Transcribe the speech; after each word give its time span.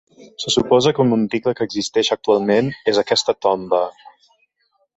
Se 0.43 0.53
suposa 0.53 0.93
que 0.99 1.03
un 1.03 1.11
monticle 1.11 1.53
que 1.59 1.67
existeix 1.69 2.09
actualment 2.17 2.73
és 2.93 3.01
aquesta 3.03 3.37
tomba. 3.47 3.83